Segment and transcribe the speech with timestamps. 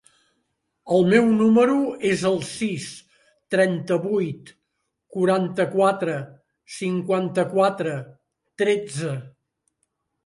[0.93, 1.73] El meu número
[2.11, 2.87] es el sis,
[3.55, 4.49] trenta-vuit,
[5.17, 6.17] quaranta-quatre,
[6.79, 7.95] cinquanta-quatre,
[8.63, 9.17] tretze.